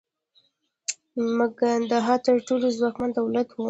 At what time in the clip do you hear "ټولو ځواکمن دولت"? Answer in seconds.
2.47-3.47